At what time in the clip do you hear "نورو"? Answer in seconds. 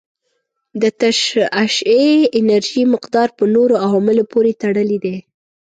3.55-3.75